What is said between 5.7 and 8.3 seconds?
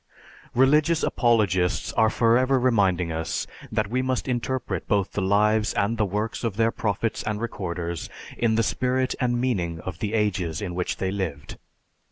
and the works of their prophets and recorders